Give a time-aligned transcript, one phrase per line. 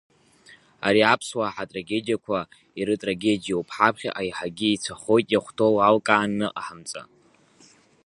[0.87, 2.39] Ари аԥсуаа ҳатрагедиақәа
[2.79, 7.01] ирытрагедиоуп, ҳаԥхьаҟа еиҳагьы еицәахоит иахәҭоу алкаа аныҟаҵамха.